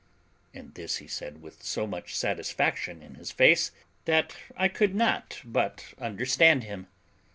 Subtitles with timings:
[0.51, 3.69] And this he said with so much satisfaction in his face,
[4.05, 6.87] that I could not but understand him.